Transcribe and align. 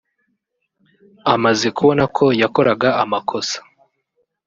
amaze 1.33 1.67
kubona 1.77 2.03
ko 2.15 2.25
yakoraga 2.41 2.89
amakosa 3.03 3.57